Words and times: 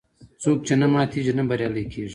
څوک 0.41 0.57
چې 0.67 0.73
نه 0.81 0.87
ماتیږي، 0.93 1.33
نه 1.39 1.43
بریالی 1.49 1.83
کېږي. 1.91 2.09